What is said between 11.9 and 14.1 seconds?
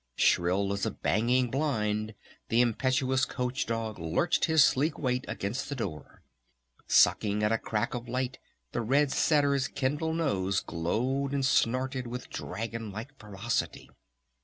with dragonlike ferocity.